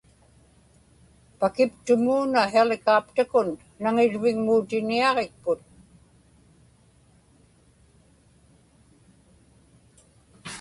[1.39, 3.49] pakiptumuuna helicopter-kun
[3.81, 5.61] naŋirvigmuutiniaġikput